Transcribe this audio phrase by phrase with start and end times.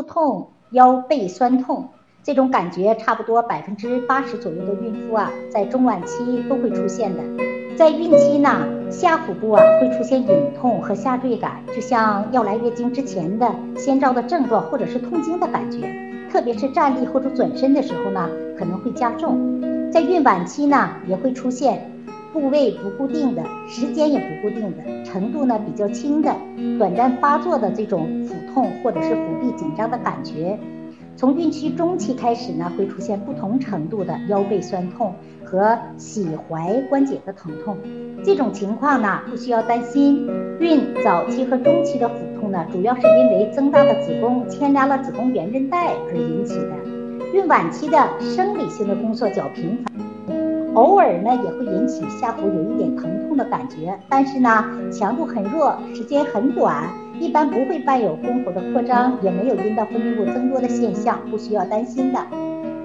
[0.00, 1.90] 腹痛、腰背酸痛
[2.22, 7.20] 这种感觉，差不多百分之八十左右的孕妇啊，在中晚期都会出现的。
[7.76, 15.92] 在孕期呢，下腹部啊会出现隐痛和下坠感，就像要来月经之前的先兆的症状，或者是痛经的感觉。
[16.32, 18.26] 特别是站立或者转身的时候呢，
[18.58, 19.60] 可能会加重。
[19.92, 21.92] 在孕晚期呢，也会出现
[22.32, 26.34] 部位不固定的、时间也不固定的、程度呢比较轻的、
[26.78, 30.58] 短暂发作的这种腹痛或者是腹壁紧张的感觉。
[31.16, 35.12] 从孕期中期开始呢，会出现不同程度的腰背酸痛
[35.44, 37.76] 和膝踝关节的疼痛。
[38.24, 40.26] 这种情况呢，不需要担心。
[40.60, 46.70] 孕早期和中期的腹痛呢，主要是因为增大的子宫牵拉了子宫圆韧带而引起的。
[47.34, 49.92] 孕晚期的生理性的工作较频繁，
[50.80, 56.88] 偶尔呢也会引起下腹有一点疼痛的感觉，但是呢强度很弱，时间很短。
[57.18, 62.18] 一般不会伴有宫口的扩张，也没有阴道分泌物增多的现象，不需要担心的。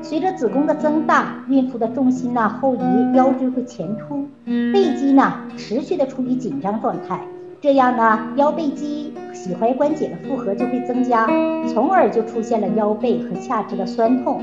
[0.02, 7.22] 随着子宫的增大，孕妇的重心呢后移，腰椎会前凸，背肌呢持续的处于紧张状态，
[7.62, 11.26] 这样呢腰背肌、膝踝关节的负荷就会增加，
[11.74, 14.42] 从而就出现了腰背和下肢的酸痛。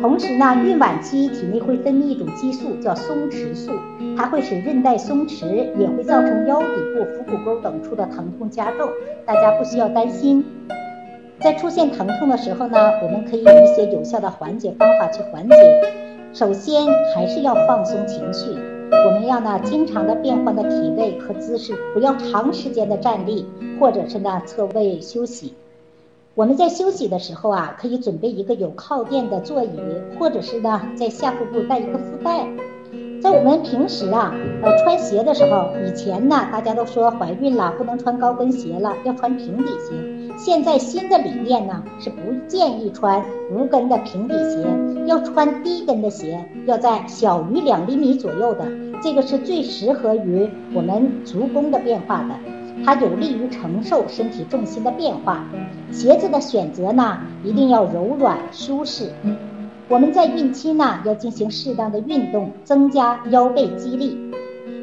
[0.00, 3.72] 同时呢，孕晚期体内会分泌一种激素，叫松弛素，
[4.16, 5.46] 它会使韧带松弛，
[5.78, 8.88] 也会造成腰底部、腹股沟等处的疼痛加重。
[9.24, 10.44] 大家不需要担心。
[11.40, 15.56] 在出现疼痛的时候呢，我们可以用一些有效的缓解方法去缓解。
[16.32, 18.50] 首先还是要放松情绪，
[18.90, 23.46] 我们要呢经常的变换的体位和姿势，不要长时间的站立，
[23.80, 25.54] 或者是呢侧位休息。
[26.36, 29.70] 我们在休息的时候啊，可以准备一个有靠垫的座椅，
[30.18, 32.46] 或者是呢，在下腹部带一个腹带。
[33.22, 40.36] 在我们平时啊，呃，穿鞋的时候，以前呢，大家都说怀孕了不能穿高跟鞋了，要穿平底鞋。
[40.36, 44.66] 现在新的理念呢，是不建议穿无跟的平底鞋，
[45.06, 48.66] 要穿低跟的鞋，要在小于两厘米左右的，
[49.02, 52.34] 这个是最适合于我们足弓的变化的。
[52.84, 55.46] 它有利于承受身体重心的变化。
[55.90, 59.10] 鞋子的选择呢，一定要柔软舒适。
[59.88, 64.18] 我们在孕期呢，要进行适当的运动，增加腰背肌力。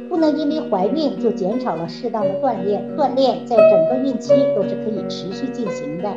[0.09, 2.87] 不能因为怀孕就减少了适当的锻炼。
[2.95, 6.09] 锻炼在整个孕期都是可以持续进行的。